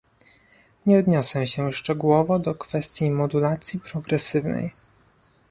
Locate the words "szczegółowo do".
1.73-2.55